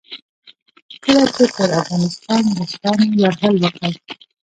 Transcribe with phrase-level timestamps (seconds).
[1.03, 3.91] کله چې پر افغانستان روسانو یرغل وکړ.